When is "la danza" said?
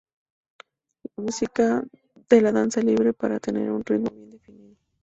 2.41-2.81